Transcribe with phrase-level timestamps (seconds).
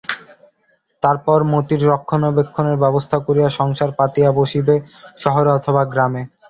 [1.03, 4.75] তারপর মতির রক্ষণাবেক্ষণের ব্যবস্থা করিয়া সংসার পাতিয়া বসিবে
[5.19, 6.21] শহরে অথবা গ্রামে।